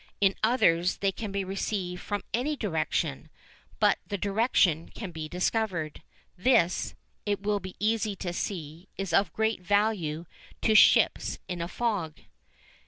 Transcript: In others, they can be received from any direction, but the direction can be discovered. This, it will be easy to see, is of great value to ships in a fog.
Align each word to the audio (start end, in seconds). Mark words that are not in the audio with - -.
In 0.19 0.33
others, 0.41 0.97
they 0.97 1.11
can 1.11 1.31
be 1.31 1.43
received 1.43 2.01
from 2.01 2.23
any 2.33 2.55
direction, 2.55 3.29
but 3.79 3.99
the 4.07 4.17
direction 4.17 4.89
can 4.89 5.11
be 5.11 5.29
discovered. 5.29 6.01
This, 6.35 6.95
it 7.23 7.43
will 7.43 7.59
be 7.59 7.75
easy 7.79 8.15
to 8.15 8.33
see, 8.33 8.89
is 8.97 9.13
of 9.13 9.31
great 9.31 9.61
value 9.61 10.25
to 10.63 10.73
ships 10.73 11.37
in 11.47 11.61
a 11.61 11.67
fog. 11.67 12.17